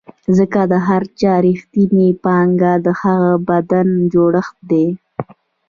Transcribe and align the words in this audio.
ځکه 0.37 0.59
د 0.71 0.73
هر 0.87 1.03
چا 1.19 1.33
رښتینې 1.45 2.07
پانګه 2.23 2.73
د 2.85 2.87
هغه 3.01 3.31
بدن 3.49 3.87
جوړښت 4.13 4.55
دی. 4.69 4.87